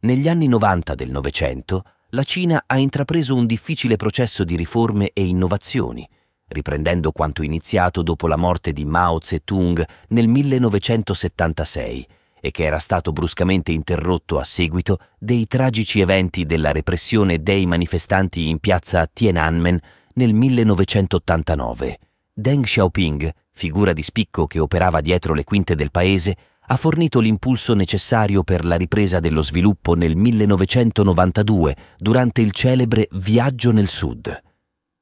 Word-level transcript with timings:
Negli 0.00 0.28
anni 0.28 0.46
90 0.46 0.94
del 0.94 1.10
Novecento, 1.10 1.82
la 2.10 2.22
Cina 2.22 2.62
ha 2.66 2.78
intrapreso 2.78 3.34
un 3.34 3.46
difficile 3.46 3.96
processo 3.96 4.44
di 4.44 4.54
riforme 4.54 5.10
e 5.12 5.26
innovazioni, 5.26 6.08
riprendendo 6.46 7.10
quanto 7.10 7.42
iniziato 7.42 8.02
dopo 8.04 8.28
la 8.28 8.36
morte 8.36 8.72
di 8.72 8.84
Mao 8.84 9.18
Zedong 9.20 9.84
nel 10.10 10.28
1976 10.28 12.06
e 12.40 12.50
che 12.52 12.62
era 12.62 12.78
stato 12.78 13.10
bruscamente 13.10 13.72
interrotto 13.72 14.38
a 14.38 14.44
seguito 14.44 14.98
dei 15.18 15.48
tragici 15.48 15.98
eventi 15.98 16.46
della 16.46 16.70
repressione 16.70 17.42
dei 17.42 17.66
manifestanti 17.66 18.48
in 18.48 18.60
piazza 18.60 19.04
Tiananmen 19.12 19.80
nel 20.12 20.32
1989. 20.32 21.98
Deng 22.32 22.62
Xiaoping, 22.62 23.32
figura 23.50 23.92
di 23.92 24.04
spicco 24.04 24.46
che 24.46 24.60
operava 24.60 25.00
dietro 25.00 25.34
le 25.34 25.42
quinte 25.42 25.74
del 25.74 25.90
paese, 25.90 26.36
ha 26.70 26.76
fornito 26.76 27.20
l'impulso 27.20 27.74
necessario 27.74 28.42
per 28.42 28.64
la 28.64 28.76
ripresa 28.76 29.20
dello 29.20 29.42
sviluppo 29.42 29.94
nel 29.94 30.16
1992 30.16 31.76
durante 31.96 32.42
il 32.42 32.52
celebre 32.52 33.08
Viaggio 33.12 33.72
nel 33.72 33.88
Sud. 33.88 34.42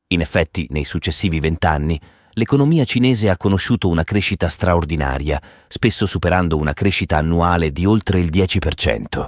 In 0.09 0.21
effetti, 0.21 0.69
nei 0.71 0.85
successivi 0.85 1.41
vent'anni, 1.41 2.01
l'economia 2.35 2.85
cinese 2.85 3.31
ha 3.31 3.37
conosciuto 3.37 3.89
una 3.89 4.05
crescita 4.05 4.49
straordinaria, 4.49 5.43
spesso 5.67 6.07
superando 6.07 6.57
una 6.57 6.73
crescita 6.73 7.17
annuale 7.17 7.73
di 7.73 7.85
oltre 7.85 8.21
il 8.21 8.31
10%. 8.31 9.27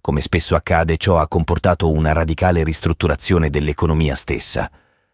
Come 0.00 0.20
spesso 0.20 0.56
accade, 0.56 0.96
ciò 0.96 1.18
ha 1.18 1.28
comportato 1.28 1.92
una 1.92 2.12
radicale 2.12 2.64
ristrutturazione 2.64 3.48
dell'economia 3.48 4.16
stessa. 4.16 4.68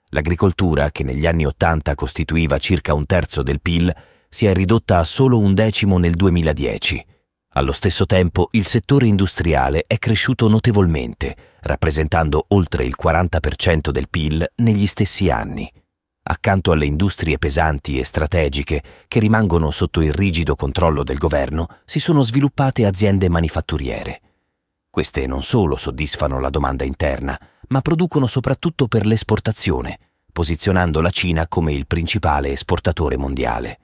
L'agricoltura, 0.09 0.91
che 0.91 1.05
negli 1.05 1.27
anni 1.27 1.45
Ottanta 1.45 1.95
costituiva 1.95 2.57
circa 2.59 2.95
un 2.95 3.05
terzo 3.05 3.43
del 3.43 3.61
PIL, 3.61 3.95
si 4.35 4.47
è 4.47 4.55
ridotta 4.55 4.97
a 4.97 5.05
solo 5.05 5.39
un 5.39 5.53
decimo 5.53 5.99
nel 5.99 6.15
2010. 6.15 7.05
Allo 7.51 7.73
stesso 7.73 8.07
tempo 8.07 8.49
il 8.53 8.65
settore 8.65 9.07
industriale 9.07 9.85
è 9.87 9.99
cresciuto 9.99 10.49
notevolmente, 10.49 11.37
rappresentando 11.61 12.47
oltre 12.49 12.87
il 12.87 12.95
40% 12.99 13.91
del 13.91 14.09
PIL 14.09 14.53
negli 14.57 14.87
stessi 14.87 15.29
anni. 15.29 15.71
Accanto 16.23 16.73
alle 16.73 16.87
industrie 16.87 17.37
pesanti 17.37 17.99
e 17.99 18.05
strategiche 18.05 18.83
che 19.07 19.21
rimangono 19.21 19.71
sotto 19.71 20.01
il 20.01 20.15
rigido 20.15 20.55
controllo 20.57 21.05
del 21.05 21.19
governo, 21.19 21.67
si 21.85 22.01
sono 22.01 22.23
sviluppate 22.23 22.87
aziende 22.87 23.29
manifatturiere. 23.29 24.23
Queste 24.89 25.27
non 25.27 25.43
solo 25.43 25.77
soddisfano 25.77 26.41
la 26.41 26.49
domanda 26.49 26.85
interna, 26.85 27.39
ma 27.69 27.83
producono 27.83 28.27
soprattutto 28.27 28.87
per 28.87 29.05
l'esportazione, 29.05 29.99
posizionando 30.33 31.03
la 31.03 31.11
Cina 31.11 31.47
come 31.49 31.75
il 31.75 31.87
principale 31.87 32.49
esportatore 32.49 33.19
mondiale. 33.19 33.82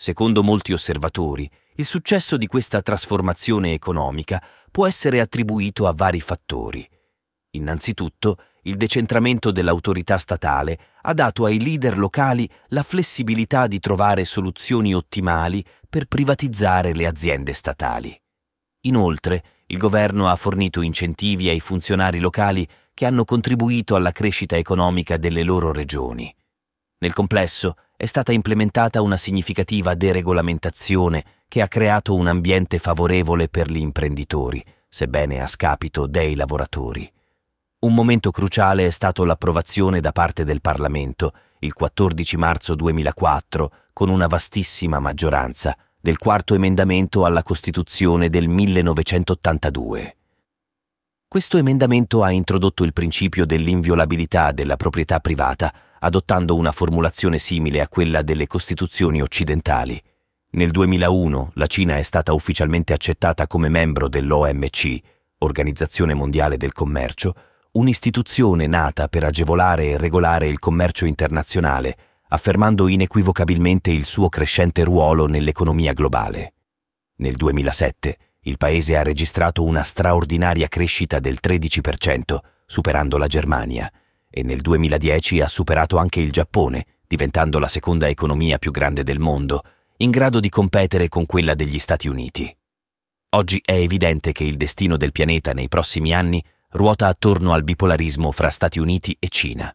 Secondo 0.00 0.44
molti 0.44 0.72
osservatori, 0.72 1.50
il 1.74 1.84
successo 1.84 2.36
di 2.36 2.46
questa 2.46 2.80
trasformazione 2.82 3.72
economica 3.72 4.40
può 4.70 4.86
essere 4.86 5.18
attribuito 5.18 5.88
a 5.88 5.92
vari 5.92 6.20
fattori. 6.20 6.88
Innanzitutto, 7.56 8.36
il 8.62 8.76
decentramento 8.76 9.50
dell'autorità 9.50 10.16
statale 10.16 10.78
ha 11.02 11.12
dato 11.14 11.46
ai 11.46 11.60
leader 11.60 11.98
locali 11.98 12.48
la 12.68 12.84
flessibilità 12.84 13.66
di 13.66 13.80
trovare 13.80 14.24
soluzioni 14.24 14.94
ottimali 14.94 15.64
per 15.90 16.04
privatizzare 16.04 16.94
le 16.94 17.04
aziende 17.04 17.52
statali. 17.52 18.16
Inoltre, 18.82 19.42
il 19.66 19.78
governo 19.78 20.28
ha 20.28 20.36
fornito 20.36 20.80
incentivi 20.80 21.48
ai 21.48 21.58
funzionari 21.58 22.20
locali 22.20 22.64
che 22.94 23.04
hanno 23.04 23.24
contribuito 23.24 23.96
alla 23.96 24.12
crescita 24.12 24.56
economica 24.56 25.16
delle 25.16 25.42
loro 25.42 25.72
regioni. 25.72 26.32
Nel 26.98 27.12
complesso, 27.12 27.74
è 28.00 28.06
stata 28.06 28.30
implementata 28.30 29.02
una 29.02 29.16
significativa 29.16 29.96
deregolamentazione 29.96 31.24
che 31.48 31.62
ha 31.62 31.66
creato 31.66 32.14
un 32.14 32.28
ambiente 32.28 32.78
favorevole 32.78 33.48
per 33.48 33.68
gli 33.68 33.78
imprenditori, 33.78 34.64
sebbene 34.88 35.42
a 35.42 35.48
scapito 35.48 36.06
dei 36.06 36.36
lavoratori. 36.36 37.12
Un 37.80 37.94
momento 37.94 38.30
cruciale 38.30 38.86
è 38.86 38.90
stato 38.90 39.24
l'approvazione 39.24 39.98
da 39.98 40.12
parte 40.12 40.44
del 40.44 40.60
Parlamento, 40.60 41.32
il 41.58 41.72
14 41.72 42.36
marzo 42.36 42.76
2004, 42.76 43.72
con 43.92 44.10
una 44.10 44.28
vastissima 44.28 45.00
maggioranza, 45.00 45.76
del 46.00 46.18
quarto 46.18 46.54
emendamento 46.54 47.24
alla 47.24 47.42
Costituzione 47.42 48.28
del 48.28 48.46
1982. 48.46 50.16
Questo 51.26 51.56
emendamento 51.58 52.22
ha 52.22 52.30
introdotto 52.30 52.84
il 52.84 52.92
principio 52.92 53.44
dell'inviolabilità 53.44 54.52
della 54.52 54.76
proprietà 54.76 55.18
privata, 55.18 55.74
adottando 56.00 56.54
una 56.56 56.72
formulazione 56.72 57.38
simile 57.38 57.80
a 57.80 57.88
quella 57.88 58.22
delle 58.22 58.46
Costituzioni 58.46 59.20
occidentali. 59.22 60.00
Nel 60.50 60.70
2001 60.70 61.52
la 61.54 61.66
Cina 61.66 61.98
è 61.98 62.02
stata 62.02 62.32
ufficialmente 62.32 62.92
accettata 62.92 63.46
come 63.46 63.68
membro 63.68 64.08
dell'OMC, 64.08 64.98
Organizzazione 65.38 66.14
Mondiale 66.14 66.56
del 66.56 66.72
Commercio, 66.72 67.34
un'istituzione 67.72 68.66
nata 68.66 69.08
per 69.08 69.24
agevolare 69.24 69.90
e 69.90 69.98
regolare 69.98 70.48
il 70.48 70.58
commercio 70.58 71.04
internazionale, 71.04 71.96
affermando 72.28 72.88
inequivocabilmente 72.88 73.90
il 73.90 74.04
suo 74.04 74.28
crescente 74.28 74.84
ruolo 74.84 75.26
nell'economia 75.26 75.92
globale. 75.92 76.54
Nel 77.16 77.36
2007 77.36 78.18
il 78.42 78.56
paese 78.56 78.96
ha 78.96 79.02
registrato 79.02 79.62
una 79.64 79.82
straordinaria 79.82 80.68
crescita 80.68 81.18
del 81.18 81.38
13%, 81.42 82.38
superando 82.64 83.18
la 83.18 83.26
Germania, 83.26 83.90
e 84.30 84.42
nel 84.42 84.60
2010 84.60 85.40
ha 85.40 85.48
superato 85.48 85.96
anche 85.96 86.20
il 86.20 86.30
Giappone, 86.30 86.84
diventando 87.06 87.58
la 87.58 87.68
seconda 87.68 88.08
economia 88.08 88.58
più 88.58 88.70
grande 88.70 89.02
del 89.02 89.18
mondo, 89.18 89.62
in 89.98 90.10
grado 90.10 90.40
di 90.40 90.48
competere 90.48 91.08
con 91.08 91.26
quella 91.26 91.54
degli 91.54 91.78
Stati 91.78 92.08
Uniti. 92.08 92.54
Oggi 93.30 93.60
è 93.64 93.72
evidente 93.72 94.32
che 94.32 94.44
il 94.44 94.56
destino 94.56 94.96
del 94.96 95.12
pianeta 95.12 95.52
nei 95.52 95.68
prossimi 95.68 96.14
anni 96.14 96.42
ruota 96.70 97.06
attorno 97.06 97.52
al 97.52 97.64
bipolarismo 97.64 98.30
fra 98.30 98.50
Stati 98.50 98.78
Uniti 98.78 99.16
e 99.18 99.28
Cina. 99.28 99.74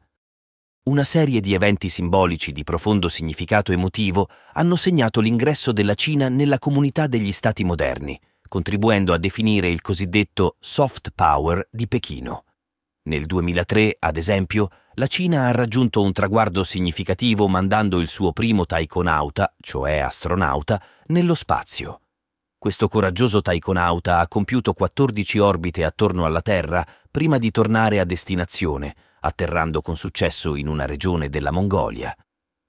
Una 0.85 1.03
serie 1.03 1.39
di 1.39 1.53
eventi 1.53 1.87
simbolici 1.87 2.51
di 2.51 2.63
profondo 2.63 3.07
significato 3.09 3.71
emotivo 3.71 4.27
hanno 4.53 4.75
segnato 4.75 5.21
l'ingresso 5.21 5.71
della 5.71 5.93
Cina 5.95 6.29
nella 6.29 6.59
comunità 6.59 7.07
degli 7.07 7.31
Stati 7.31 7.63
moderni, 7.63 8.19
contribuendo 8.47 9.13
a 9.13 9.17
definire 9.17 9.69
il 9.69 9.81
cosiddetto 9.81 10.57
soft 10.59 11.11
power 11.15 11.67
di 11.71 11.87
Pechino. 11.87 12.43
Nel 13.05 13.25
2003, 13.25 13.97
ad 13.99 14.15
esempio, 14.15 14.69
la 14.93 15.07
Cina 15.07 15.47
ha 15.47 15.51
raggiunto 15.51 16.01
un 16.01 16.13
traguardo 16.13 16.63
significativo 16.63 17.49
mandando 17.49 17.99
il 17.99 18.07
suo 18.07 18.31
primo 18.31 18.65
taikonauta, 18.65 19.55
cioè 19.59 19.97
astronauta, 19.97 20.81
nello 21.07 21.33
spazio. 21.35 21.99
Questo 22.57 22.87
coraggioso 22.87 23.41
taikonauta 23.41 24.19
ha 24.19 24.27
compiuto 24.29 24.71
14 24.71 25.37
orbite 25.39 25.83
attorno 25.83 26.23
alla 26.23 26.41
Terra 26.41 26.85
prima 27.11 27.37
di 27.37 27.51
tornare 27.51 27.99
a 27.99 28.05
destinazione, 28.05 28.95
atterrando 29.19 29.81
con 29.81 29.97
successo 29.97 30.55
in 30.55 30.69
una 30.69 30.85
regione 30.85 31.27
della 31.27 31.51
Mongolia. 31.51 32.15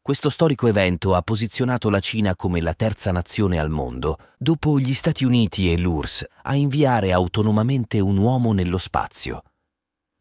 Questo 0.02 0.30
storico 0.30 0.66
evento 0.66 1.14
ha 1.14 1.22
posizionato 1.22 1.90
la 1.90 2.00
Cina 2.00 2.34
come 2.34 2.60
la 2.60 2.74
terza 2.74 3.12
nazione 3.12 3.60
al 3.60 3.70
mondo, 3.70 4.18
dopo 4.36 4.80
gli 4.80 4.94
Stati 4.94 5.24
Uniti 5.24 5.72
e 5.72 5.78
l'URSS, 5.78 6.26
a 6.42 6.56
inviare 6.56 7.12
autonomamente 7.12 8.00
un 8.00 8.16
uomo 8.16 8.52
nello 8.52 8.78
spazio. 8.78 9.44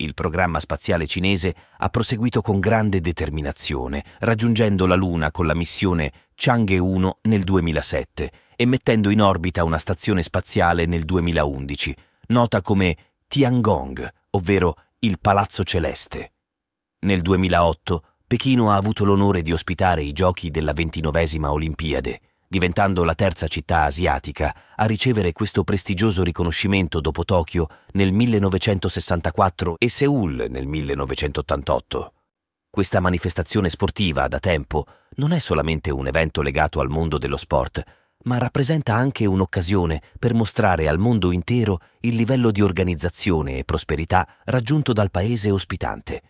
Il 0.03 0.15
programma 0.15 0.59
spaziale 0.59 1.07
cinese 1.07 1.55
ha 1.77 1.87
proseguito 1.87 2.41
con 2.41 2.59
grande 2.59 2.99
determinazione, 2.99 4.03
raggiungendo 4.19 4.85
la 4.85 4.95
Luna 4.95 5.31
con 5.31 5.45
la 5.45 5.55
missione 5.55 6.11
Chang'e 6.35 6.77
1 6.77 7.19
nel 7.21 7.43
2007 7.43 8.31
e 8.57 8.65
mettendo 8.65 9.09
in 9.09 9.21
orbita 9.21 9.63
una 9.63 9.77
stazione 9.77 10.21
spaziale 10.21 10.85
nel 10.85 11.03
2011, 11.03 11.95
nota 12.27 12.61
come 12.61 12.97
Tiangong, 13.27 14.13
ovvero 14.31 14.75
il 14.99 15.19
Palazzo 15.21 15.63
Celeste. 15.63 16.33
Nel 17.05 17.21
2008 17.21 18.03
Pechino 18.27 18.71
ha 18.71 18.75
avuto 18.75 19.05
l'onore 19.05 19.41
di 19.41 19.53
ospitare 19.53 20.03
i 20.03 20.11
giochi 20.11 20.51
della 20.51 20.73
ventinovesima 20.73 21.49
Olimpiade, 21.49 22.19
diventando 22.53 23.03
la 23.03 23.15
terza 23.15 23.47
città 23.47 23.81
asiatica 23.81 24.55
a 24.75 24.85
ricevere 24.85 25.31
questo 25.31 25.63
prestigioso 25.63 26.21
riconoscimento 26.21 27.01
dopo 27.01 27.25
Tokyo 27.25 27.67
nel 27.93 28.11
1964 28.11 29.77
e 29.79 29.89
Seoul 29.89 30.45
nel 30.49 30.67
1988. 30.67 32.13
Questa 32.69 32.99
manifestazione 32.99 33.71
sportiva 33.71 34.27
da 34.27 34.37
tempo 34.37 34.85
non 35.15 35.31
è 35.31 35.39
solamente 35.39 35.89
un 35.89 36.05
evento 36.05 36.43
legato 36.43 36.79
al 36.79 36.89
mondo 36.89 37.17
dello 37.17 37.37
sport, 37.37 37.81
ma 38.25 38.37
rappresenta 38.37 38.93
anche 38.93 39.25
un'occasione 39.25 39.99
per 40.19 40.35
mostrare 40.35 40.87
al 40.87 40.99
mondo 40.99 41.31
intero 41.31 41.79
il 42.01 42.13
livello 42.13 42.51
di 42.51 42.61
organizzazione 42.61 43.57
e 43.57 43.63
prosperità 43.63 44.27
raggiunto 44.43 44.93
dal 44.93 45.09
paese 45.09 45.49
ospitante. 45.49 46.21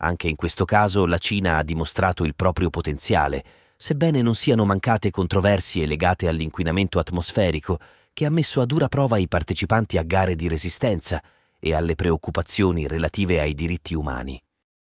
Anche 0.00 0.28
in 0.28 0.36
questo 0.36 0.66
caso 0.66 1.06
la 1.06 1.16
Cina 1.16 1.56
ha 1.56 1.62
dimostrato 1.62 2.24
il 2.24 2.34
proprio 2.34 2.68
potenziale, 2.68 3.42
sebbene 3.76 4.22
non 4.22 4.34
siano 4.34 4.64
mancate 4.64 5.10
controversie 5.10 5.86
legate 5.86 6.28
all'inquinamento 6.28 6.98
atmosferico 6.98 7.78
che 8.12 8.24
ha 8.24 8.30
messo 8.30 8.60
a 8.60 8.66
dura 8.66 8.88
prova 8.88 9.18
i 9.18 9.28
partecipanti 9.28 9.98
a 9.98 10.02
gare 10.02 10.34
di 10.34 10.48
resistenza 10.48 11.22
e 11.58 11.74
alle 11.74 11.94
preoccupazioni 11.94 12.86
relative 12.86 13.40
ai 13.40 13.52
diritti 13.54 13.94
umani. 13.94 14.42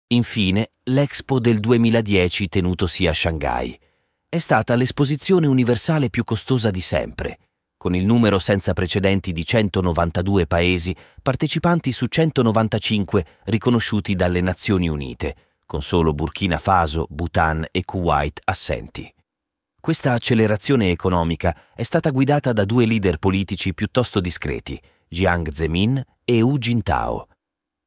Infine, 0.07 0.71
l'Expo 0.83 1.39
del 1.39 1.59
2010 1.59 2.49
tenutosi 2.49 3.07
a 3.07 3.13
Shanghai. 3.13 3.79
È 4.27 4.39
stata 4.39 4.75
l'esposizione 4.75 5.47
universale 5.47 6.09
più 6.09 6.23
costosa 6.23 6.71
di 6.71 6.81
sempre. 6.81 7.37
con 7.81 7.95
il 7.95 8.05
numero 8.05 8.37
senza 8.37 8.73
precedenti 8.73 9.31
di 9.31 9.43
192 9.43 10.45
paesi 10.45 10.95
partecipanti 11.19 11.91
su 11.91 12.05
195 12.05 13.25
riconosciuti 13.45 14.13
dalle 14.13 14.39
Nazioni 14.39 14.87
Unite, 14.87 15.35
con 15.71 15.81
solo 15.81 16.13
Burkina 16.13 16.57
Faso, 16.57 17.07
Bhutan 17.09 17.65
e 17.71 17.85
Kuwait 17.85 18.41
assenti. 18.43 19.09
Questa 19.79 20.11
accelerazione 20.11 20.91
economica 20.91 21.55
è 21.73 21.83
stata 21.83 22.09
guidata 22.09 22.51
da 22.51 22.65
due 22.65 22.85
leader 22.85 23.19
politici 23.19 23.73
piuttosto 23.73 24.19
discreti, 24.19 24.77
Jiang 25.07 25.49
Zemin 25.49 26.03
e 26.25 26.41
Hu 26.41 26.57
Jintao. 26.57 27.25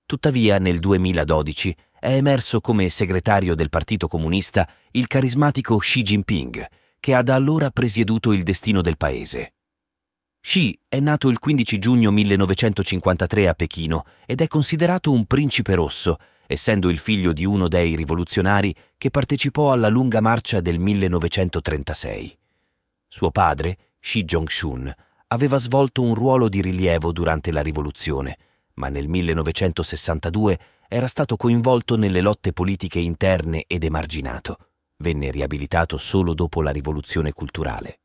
Tuttavia, 0.06 0.58
nel 0.58 0.78
2012 0.78 1.76
è 2.00 2.14
emerso 2.14 2.62
come 2.62 2.88
segretario 2.88 3.54
del 3.54 3.68
Partito 3.68 4.08
Comunista 4.08 4.66
il 4.92 5.06
carismatico 5.06 5.76
Xi 5.76 6.00
Jinping, 6.00 6.66
che 6.98 7.14
ha 7.14 7.22
da 7.22 7.34
allora 7.34 7.68
presieduto 7.68 8.32
il 8.32 8.44
destino 8.44 8.80
del 8.80 8.96
paese. 8.96 9.56
Xi 10.40 10.78
è 10.88 11.00
nato 11.00 11.28
il 11.28 11.38
15 11.38 11.78
giugno 11.78 12.10
1953 12.10 13.46
a 13.46 13.52
Pechino 13.52 14.04
ed 14.24 14.40
è 14.40 14.46
considerato 14.46 15.12
un 15.12 15.26
principe 15.26 15.74
rosso, 15.74 16.16
essendo 16.46 16.88
il 16.88 16.98
figlio 16.98 17.32
di 17.32 17.44
uno 17.44 17.68
dei 17.68 17.96
rivoluzionari 17.96 18.74
che 18.96 19.10
partecipò 19.10 19.72
alla 19.72 19.88
lunga 19.88 20.20
marcia 20.20 20.60
del 20.60 20.78
1936. 20.78 22.38
Suo 23.08 23.30
padre, 23.30 23.78
Xi 24.00 24.24
Jong-shun, 24.24 24.92
aveva 25.28 25.58
svolto 25.58 26.02
un 26.02 26.14
ruolo 26.14 26.48
di 26.48 26.60
rilievo 26.60 27.12
durante 27.12 27.50
la 27.52 27.62
rivoluzione, 27.62 28.36
ma 28.74 28.88
nel 28.88 29.08
1962 29.08 30.58
era 30.88 31.06
stato 31.06 31.36
coinvolto 31.36 31.96
nelle 31.96 32.20
lotte 32.20 32.52
politiche 32.52 32.98
interne 32.98 33.64
ed 33.66 33.84
emarginato. 33.84 34.56
Venne 34.98 35.30
riabilitato 35.30 35.98
solo 35.98 36.34
dopo 36.34 36.62
la 36.62 36.70
rivoluzione 36.70 37.32
culturale. 37.32 38.00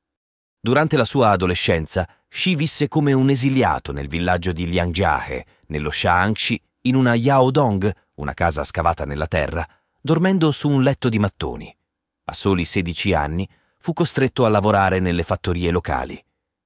Durante 0.61 0.97
la 0.97 1.05
sua 1.05 1.29
adolescenza, 1.29 2.07
Xi 2.27 2.55
visse 2.55 2.87
come 2.87 3.13
un 3.13 3.29
esiliato 3.29 3.91
nel 3.91 4.07
villaggio 4.07 4.51
di 4.51 4.67
Liangjiahe, 4.67 5.45
nello 5.67 5.89
Shaanxi, 5.89 6.61
in 6.81 6.95
una 6.95 7.13
Yaodong, 7.13 7.91
una 8.19 8.33
casa 8.33 8.63
scavata 8.63 9.05
nella 9.05 9.27
terra, 9.27 9.65
dormendo 10.01 10.51
su 10.51 10.69
un 10.69 10.83
letto 10.83 11.09
di 11.09 11.19
mattoni. 11.19 11.75
A 12.25 12.33
soli 12.33 12.65
16 12.65 13.13
anni 13.13 13.49
fu 13.77 13.93
costretto 13.93 14.45
a 14.45 14.49
lavorare 14.49 14.99
nelle 14.99 15.23
fattorie 15.23 15.71
locali. 15.71 16.21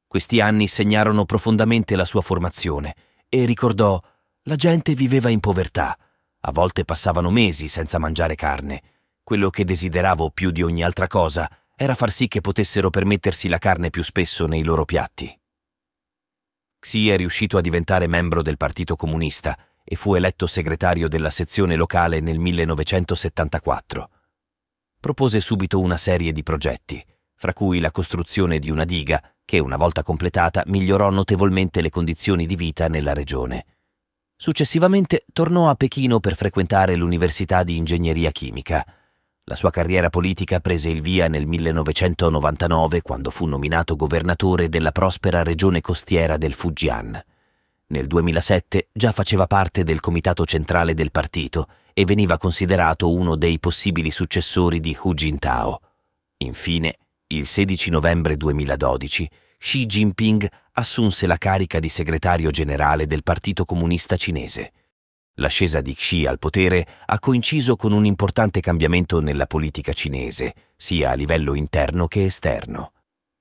Questi 0.08 0.42
anni 0.42 0.68
segnarono 0.68 1.26
profondamente 1.26 1.96
la 1.96 2.06
sua 2.06 2.22
formazione 2.22 2.96
e 3.30 3.46
ricordò 3.46 4.02
la 4.44 4.56
gente 4.56 4.94
viveva 4.94 5.30
in 5.30 5.40
povertà, 5.40 5.98
a 6.42 6.52
volte 6.52 6.86
passavano 6.86 7.30
mesi 7.32 7.68
senza 7.68 7.98
mangiare 8.00 8.36
carne. 8.36 8.82
Quello 9.24 9.50
che 9.50 9.64
desideravo 9.64 10.32
più 10.32 10.52
di 10.52 10.62
ogni 10.62 10.84
altra 10.84 11.08
cosa 11.08 11.50
era 11.76 11.96
far 11.96 12.12
sì 12.12 12.28
che 12.28 12.42
potessero 12.42 12.90
permettersi 12.90 13.48
la 13.48 13.58
carne 13.58 13.90
più 13.90 14.04
spesso 14.04 14.46
nei 14.48 14.64
loro 14.64 14.86
piatti. 14.86 15.40
Xi 16.80 17.10
è 17.10 17.16
riuscito 17.16 17.58
a 17.58 17.62
diventare 17.62 18.08
membro 18.08 18.42
del 18.42 18.58
Partito 18.58 18.98
Comunista 18.98 19.58
e 19.84 19.96
fu 19.96 20.16
eletto 20.16 20.48
segretario 20.48 21.08
della 21.08 21.30
sezione 21.30 21.76
locale 21.76 22.20
nel 22.20 22.40
1974. 22.40 24.10
Propose 25.00 25.40
subito 25.42 25.80
una 25.80 25.98
serie 25.98 26.32
di 26.32 26.44
progetti, 26.44 27.06
fra 27.36 27.54
cui 27.54 27.80
la 27.80 27.92
costruzione 27.92 28.60
di 28.60 28.70
una 28.70 28.86
diga 28.86 29.22
che, 29.44 29.60
una 29.60 29.76
volta 29.76 30.02
completata, 30.02 30.64
migliorò 30.68 31.10
notevolmente 31.10 31.82
le 31.82 31.90
condizioni 31.90 32.46
di 32.46 32.56
vita 32.56 32.88
nella 32.88 33.14
regione. 33.14 33.66
Successivamente 34.38 35.26
tornò 35.32 35.70
a 35.70 35.76
Pechino 35.76 36.20
per 36.20 36.36
frequentare 36.36 36.96
l'Università 36.96 37.64
di 37.64 37.78
Ingegneria 37.78 38.32
Chimica. 38.32 38.86
La 39.46 39.56
sua 39.56 39.72
carriera 39.72 40.10
politica 40.10 40.62
prese 40.62 40.90
il 40.90 41.02
via 41.02 41.28
nel 41.28 41.46
1999 41.46 43.02
quando 43.02 43.30
fu 43.30 43.46
nominato 43.46 43.98
governatore 43.98 44.70
della 44.70 44.92
prospera 44.92 45.44
regione 45.44 45.82
costiera 45.82 46.38
del 46.38 46.54
Fujian. 46.54 47.22
Nel 47.88 48.08
2007 48.08 48.90
già 48.92 49.12
faceva 49.12 49.46
parte 49.46 49.84
del 49.84 50.00
comitato 50.00 50.46
centrale 50.46 50.94
del 50.94 51.12
partito 51.12 51.68
e 51.94 52.06
veniva 52.06 52.38
considerato 52.38 53.12
uno 53.12 53.36
dei 53.36 53.60
possibili 53.60 54.10
successori 54.10 54.80
di 54.80 54.98
Hu 55.00 55.14
Jintao. 55.14 55.80
Infine, 56.38 56.98
il 57.28 57.46
16 57.46 57.90
novembre 57.90 58.36
2012, 58.36 59.30
Xi 59.58 59.86
Jinping 59.86 60.48
assunse 60.74 61.28
la 61.28 61.38
carica 61.38 61.80
di 61.80 61.90
segretario 61.90 62.52
generale 62.52 63.06
del 63.06 63.24
Partito 63.24 63.64
Comunista 63.64 64.18
Cinese. 64.18 64.74
L'ascesa 65.38 65.82
di 65.82 65.96
Xi 65.96 66.26
al 66.26 66.38
potere 66.38 66.86
ha 67.06 67.18
coinciso 67.20 67.76
con 67.76 67.92
un 67.92 68.06
importante 68.06 68.60
cambiamento 68.60 69.20
nella 69.20 69.48
politica 69.48 69.92
cinese, 69.94 70.54
sia 70.76 71.12
a 71.12 71.16
livello 71.16 71.56
interno 71.56 72.08
che 72.08 72.26
esterno. 72.26 72.92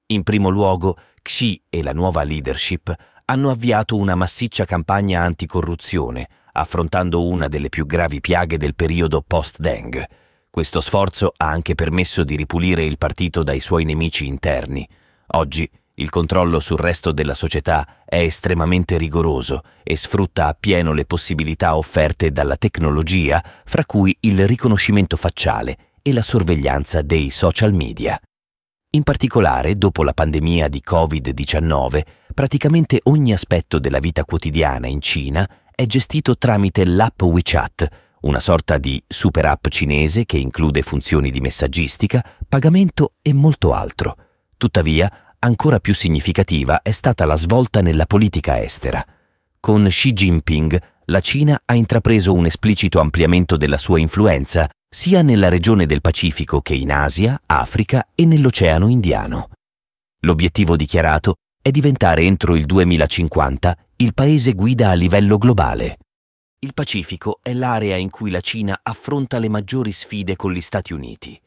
In 0.07 0.23
primo 0.23 0.49
luogo, 0.49 0.97
Xi 1.21 1.61
e 1.69 1.83
la 1.83 1.93
nuova 1.93 2.23
leadership 2.23 2.95
hanno 3.25 3.51
avviato 3.51 3.97
una 3.97 4.15
massiccia 4.15 4.65
campagna 4.65 5.23
anticorruzione, 5.23 6.29
affrontando 6.53 7.27
una 7.27 7.49
delle 7.49 7.69
più 7.69 7.87
gravi 7.87 8.21
piaghe 8.21 8.59
del 8.59 8.75
periodo 8.75 9.23
post-Deng. 9.27 10.05
Questo 10.51 10.81
sforzo 10.81 11.33
ha 11.37 11.49
anche 11.49 11.75
permesso 11.75 12.25
di 12.25 12.37
ripulire 12.37 12.85
il 12.85 12.99
partito 12.99 13.43
dai 13.43 13.61
suoi 13.61 13.85
nemici 13.85 14.27
interni. 14.27 14.87
Oggi 15.35 15.69
il 15.95 16.11
controllo 16.11 16.59
sul 16.59 16.79
resto 16.79 17.13
della 17.13 17.35
società 17.35 18.03
è 18.05 18.19
estremamente 18.19 18.97
rigoroso 18.97 19.63
e 19.83 19.97
sfrutta 19.97 20.47
appieno 20.47 20.93
le 20.93 21.05
possibilità 21.05 21.77
offerte 21.77 22.33
dalla 22.33 22.57
tecnologia, 22.57 23.43
fra 23.65 23.85
cui 23.85 24.17
il 24.21 24.47
riconoscimento 24.47 25.17
facciale 25.17 25.77
e 26.03 26.13
la 26.13 26.23
sorveglianza 26.23 27.03
dei 27.03 27.31
social 27.31 27.73
media. 27.73 28.21
In 28.95 29.05
particolare, 29.05 29.79
dopo 29.79 30.03
la 30.03 30.13
pandemia 30.13 30.69
di 30.69 30.83
Covid-19, 30.87 32.03
praticamente 32.35 33.01
ogni 33.05 33.33
aspetto 33.33 33.79
della 33.79 34.01
vita 34.01 34.27
quotidiana 34.27 34.87
in 34.87 35.01
Cina 35.01 35.49
è 35.75 35.87
gestito 35.87 36.37
tramite 36.37 36.85
l'app 36.85 37.23
WeChat, 37.23 37.89
una 38.21 38.39
sorta 38.39 38.77
di 38.77 39.03
super 39.07 39.47
app 39.47 39.69
cinese 39.69 40.27
che 40.27 40.37
include 40.37 40.83
funzioni 40.83 41.31
di 41.31 41.41
messaggistica, 41.41 42.23
pagamento 42.47 43.15
e 43.23 43.33
molto 43.33 43.73
altro. 43.73 44.15
Tuttavia, 44.59 45.37
ancora 45.39 45.81
più 45.81 45.95
significativa 45.95 46.83
è 46.83 46.91
stata 46.91 47.25
la 47.25 47.37
svolta 47.37 47.81
nella 47.81 48.05
politica 48.05 48.63
estera. 48.63 49.03
Con 49.59 49.87
Xi 49.89 50.13
Jinping 50.13 50.79
la 51.07 51.21
Cina 51.21 51.63
ha 51.65 51.75
intrapreso 51.75 52.35
un 52.35 52.45
esplicito 52.45 53.01
ampliamento 53.01 53.57
della 53.57 53.79
sua 53.79 53.99
influenza 53.99 54.69
sia 54.95 55.23
nella 55.23 55.49
regione 55.49 55.87
del 55.87 56.03
Pacifico 56.03 56.61
che 56.61 56.75
in 56.75 56.93
Asia, 56.93 57.41
Africa 57.47 58.09
e 58.15 58.27
nell'Oceano 58.27 58.89
Indiano. 58.89 59.49
L'obiettivo 60.21 60.77
dichiarato 60.77 61.37
è 61.63 61.71
diventare 61.71 62.25
entro 62.25 62.55
il 62.55 62.67
2050 62.67 63.75
il 63.97 64.13
paese 64.13 64.53
guida 64.53 64.91
a 64.91 64.93
livello 64.93 65.39
globale. 65.39 65.97
Il 66.59 66.75
Pacifico 66.75 67.39
è 67.43 67.55
l'area 67.55 67.97
in 67.97 68.11
cui 68.11 68.31
la 68.31 68.43
Cina 68.43 68.79
affronta 68.83 69.39
le 69.39 69.49
maggiori 69.49 69.93
sfide 69.93 70.37
con 70.37 70.53
gli 70.53 70.61
Stati 70.61 70.93
Uniti. 70.93 71.41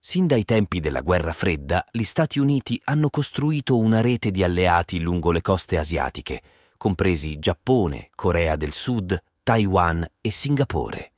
Sin 0.00 0.26
dai 0.26 0.44
tempi 0.44 0.80
della 0.80 1.02
guerra 1.02 1.32
fredda, 1.32 1.86
gli 1.92 2.02
Stati 2.02 2.40
Uniti 2.40 2.80
hanno 2.86 3.10
costruito 3.10 3.78
una 3.78 4.00
rete 4.00 4.32
di 4.32 4.42
alleati 4.42 4.98
lungo 4.98 5.30
le 5.30 5.40
coste 5.40 5.78
asiatiche, 5.78 6.42
compresi 6.76 7.38
Giappone, 7.38 8.10
Corea 8.16 8.56
del 8.56 8.72
Sud, 8.72 9.16
Taiwan 9.44 10.04
e 10.20 10.30
Singapore. 10.32 11.12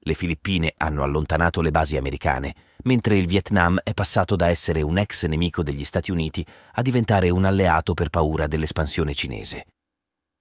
Le 0.00 0.14
Filippine 0.14 0.72
hanno 0.76 1.02
allontanato 1.02 1.60
le 1.60 1.70
basi 1.70 1.96
americane, 1.96 2.54
mentre 2.84 3.16
il 3.16 3.26
Vietnam 3.26 3.78
è 3.82 3.94
passato 3.94 4.36
da 4.36 4.48
essere 4.48 4.82
un 4.82 4.98
ex 4.98 5.26
nemico 5.26 5.62
degli 5.62 5.84
Stati 5.84 6.10
Uniti 6.10 6.46
a 6.72 6.82
diventare 6.82 7.30
un 7.30 7.44
alleato 7.44 7.94
per 7.94 8.08
paura 8.08 8.46
dell'espansione 8.46 9.14
cinese. 9.14 9.66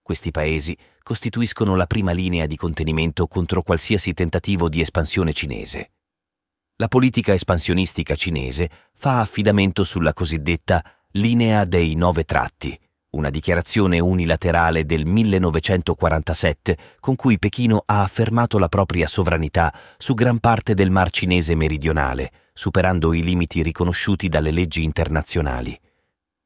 Questi 0.02 0.32
paesi 0.32 0.78
costituiscono 1.04 1.76
la 1.76 1.86
prima 1.86 2.12
linea 2.12 2.46
di 2.46 2.56
contenimento 2.56 3.28
contro 3.28 3.62
qualsiasi 3.62 4.14
tentativo 4.14 4.70
di 4.70 4.80
espansione 4.80 5.34
cinese. 5.34 5.92
La 6.78 6.88
politica 6.88 7.34
espansionistica 7.34 8.16
cinese 8.16 8.70
fa 8.94 9.20
affidamento 9.20 9.84
sulla 9.84 10.14
cosiddetta 10.14 10.84
linea 11.12 11.66
dei 11.66 11.96
nove 11.96 12.24
tratti, 12.24 12.80
una 13.12 13.30
dichiarazione 13.30 14.00
unilaterale 14.00 14.86
del 14.86 15.06
1947 15.06 16.78
con 17.00 17.16
cui 17.16 17.40
Pechino 17.40 17.84
ha 17.86 18.04
affermato 18.04 18.58
la 18.60 18.68
propria 18.68 19.08
sovranità 19.08 19.74
su 19.98 20.14
gran 20.14 20.40
parte 20.40 20.74
del 20.74 20.92
Mar 20.92 21.10
Cinese 21.10 21.56
meridionale, 21.56 22.32
superando 22.54 23.14
i 23.14 23.24
limiti 23.24 23.64
riconosciuti 23.64 24.28
dalle 24.28 24.52
leggi 24.52 24.84
internazionali. 24.84 25.80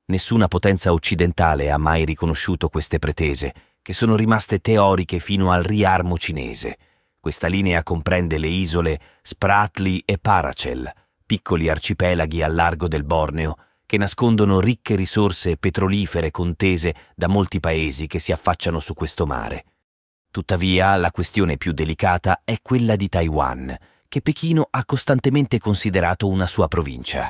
Nessuna 0.05 0.47
potenza 0.47 0.91
occidentale 0.91 1.71
ha 1.71 1.77
mai 1.77 2.05
riconosciuto 2.05 2.69
queste 2.69 2.99
pretese, 2.99 3.53
che 3.81 3.93
sono 3.93 4.15
rimaste 4.15 4.59
teoriche 4.59 5.19
fino 5.19 5.51
al 5.51 5.63
riarmo 5.63 6.17
cinese. 6.17 6.77
Questa 7.19 7.47
linea 7.47 7.81
comprende 7.81 8.37
le 8.37 8.47
isole 8.47 8.99
Spratly 9.21 10.03
e 10.05 10.17
Paracel, 10.19 10.91
piccoli 11.25 11.69
arcipelaghi 11.69 12.43
al 12.43 12.53
largo 12.53 12.87
del 12.87 13.03
Borneo, 13.03 13.55
che 13.91 13.97
nascondono 13.97 14.61
ricche 14.61 14.95
risorse 14.95 15.57
petrolifere 15.57 16.31
contese 16.31 16.95
da 17.13 17.27
molti 17.27 17.59
paesi 17.59 18.07
che 18.07 18.19
si 18.19 18.31
affacciano 18.31 18.79
su 18.79 18.93
questo 18.93 19.25
mare. 19.25 19.65
Tuttavia, 20.31 20.95
la 20.95 21.11
questione 21.11 21.57
più 21.57 21.73
delicata 21.73 22.43
è 22.45 22.59
quella 22.61 22.95
di 22.95 23.09
Taiwan, 23.09 23.75
che 24.07 24.21
Pechino 24.21 24.65
ha 24.69 24.85
costantemente 24.85 25.59
considerato 25.59 26.29
una 26.29 26.47
sua 26.47 26.69
provincia. 26.69 27.29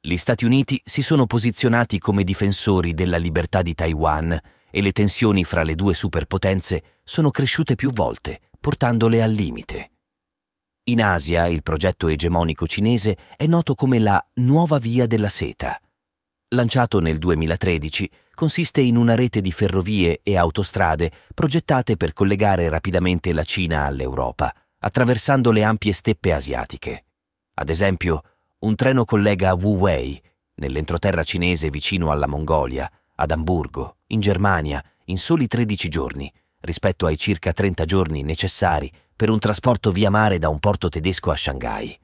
Gli 0.00 0.16
Stati 0.16 0.46
Uniti 0.46 0.80
si 0.82 1.02
sono 1.02 1.26
posizionati 1.26 1.98
come 1.98 2.24
difensori 2.24 2.94
della 2.94 3.18
libertà 3.18 3.60
di 3.60 3.74
Taiwan 3.74 4.40
e 4.70 4.80
le 4.80 4.92
tensioni 4.92 5.44
fra 5.44 5.64
le 5.64 5.74
due 5.74 5.92
superpotenze 5.92 6.82
sono 7.04 7.30
cresciute 7.30 7.74
più 7.74 7.92
volte, 7.92 8.40
portandole 8.58 9.22
al 9.22 9.32
limite. 9.32 9.90
In 10.86 11.02
Asia 11.02 11.46
il 11.46 11.62
progetto 11.62 12.08
egemonico 12.08 12.66
cinese 12.66 13.16
è 13.38 13.46
noto 13.46 13.74
come 13.74 13.98
la 13.98 14.22
Nuova 14.34 14.76
Via 14.76 15.06
della 15.06 15.30
Seta. 15.30 15.80
Lanciato 16.48 17.00
nel 17.00 17.16
2013, 17.16 18.10
consiste 18.34 18.82
in 18.82 18.98
una 18.98 19.14
rete 19.14 19.40
di 19.40 19.50
ferrovie 19.50 20.20
e 20.22 20.36
autostrade 20.36 21.10
progettate 21.32 21.96
per 21.96 22.12
collegare 22.12 22.68
rapidamente 22.68 23.32
la 23.32 23.44
Cina 23.44 23.86
all'Europa, 23.86 24.54
attraversando 24.80 25.52
le 25.52 25.62
ampie 25.62 25.94
steppe 25.94 26.34
asiatiche. 26.34 27.06
Ad 27.54 27.70
esempio, 27.70 28.20
un 28.58 28.74
treno 28.74 29.06
collega 29.06 29.54
Wu 29.54 29.78
Wei, 29.78 30.20
nell'entroterra 30.56 31.24
cinese 31.24 31.70
vicino 31.70 32.10
alla 32.10 32.26
Mongolia, 32.26 32.92
ad 33.14 33.30
Amburgo, 33.30 34.00
in 34.08 34.20
Germania, 34.20 34.84
in 35.06 35.16
soli 35.16 35.46
13 35.46 35.88
giorni, 35.88 36.30
rispetto 36.60 37.06
ai 37.06 37.16
circa 37.16 37.54
30 37.54 37.86
giorni 37.86 38.22
necessari 38.22 38.92
per 39.16 39.30
un 39.30 39.38
trasporto 39.38 39.92
via 39.92 40.10
mare 40.10 40.38
da 40.38 40.48
un 40.48 40.58
porto 40.58 40.88
tedesco 40.88 41.30
a 41.30 41.36
Shanghai. 41.36 41.98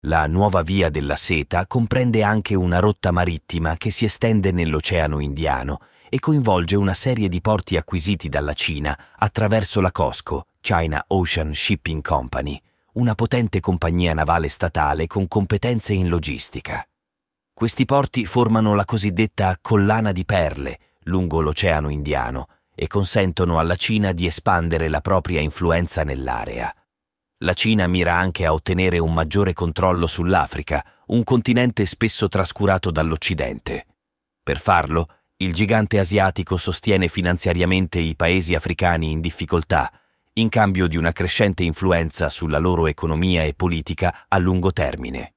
La 0.00 0.26
nuova 0.26 0.62
via 0.62 0.88
della 0.88 1.16
seta 1.16 1.66
comprende 1.66 2.22
anche 2.22 2.54
una 2.54 2.78
rotta 2.78 3.10
marittima 3.10 3.76
che 3.76 3.90
si 3.90 4.04
estende 4.04 4.52
nell'Oceano 4.52 5.18
Indiano 5.18 5.80
e 6.08 6.20
coinvolge 6.20 6.76
una 6.76 6.94
serie 6.94 7.28
di 7.28 7.40
porti 7.40 7.76
acquisiti 7.76 8.28
dalla 8.28 8.52
Cina 8.52 8.96
attraverso 9.16 9.80
la 9.80 9.90
COSCO, 9.90 10.46
China 10.60 11.02
Ocean 11.08 11.52
Shipping 11.52 12.02
Company, 12.02 12.60
una 12.92 13.14
potente 13.14 13.60
compagnia 13.60 14.14
navale 14.14 14.48
statale 14.48 15.06
con 15.06 15.26
competenze 15.26 15.92
in 15.92 16.08
logistica. 16.08 16.86
Questi 17.52 17.84
porti 17.84 18.26
formano 18.26 18.74
la 18.74 18.84
cosiddetta 18.84 19.56
collana 19.60 20.12
di 20.12 20.24
perle 20.24 20.78
lungo 21.06 21.40
l'Oceano 21.40 21.88
Indiano 21.88 22.46
e 22.76 22.86
consentono 22.86 23.58
alla 23.58 23.74
Cina 23.74 24.12
di 24.12 24.26
espandere 24.26 24.88
la 24.88 25.00
propria 25.00 25.40
influenza 25.40 26.04
nell'area. 26.04 26.72
La 27.38 27.54
Cina 27.54 27.88
mira 27.88 28.14
anche 28.14 28.46
a 28.46 28.52
ottenere 28.52 28.98
un 28.98 29.12
maggiore 29.12 29.52
controllo 29.52 30.06
sull'Africa, 30.06 30.84
un 31.06 31.24
continente 31.24 31.86
spesso 31.86 32.28
trascurato 32.28 32.92
dall'Occidente. 32.92 33.86
Per 34.42 34.60
farlo, 34.60 35.08
il 35.38 35.52
gigante 35.52 35.98
asiatico 35.98 36.56
sostiene 36.56 37.08
finanziariamente 37.08 37.98
i 37.98 38.14
paesi 38.14 38.54
africani 38.54 39.10
in 39.10 39.20
difficoltà 39.20 39.90
in 40.38 40.50
cambio 40.50 40.86
di 40.86 40.98
una 40.98 41.12
crescente 41.12 41.64
influenza 41.64 42.28
sulla 42.28 42.58
loro 42.58 42.86
economia 42.86 43.42
e 43.44 43.54
politica 43.54 44.26
a 44.28 44.36
lungo 44.36 44.70
termine. 44.70 45.35